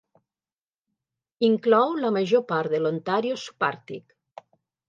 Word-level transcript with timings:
Inclou 1.49 1.93
la 2.05 2.11
major 2.17 2.43
part 2.53 2.75
de 2.77 2.81
l'Ontario 2.85 3.39
subàrtic. 3.47 4.21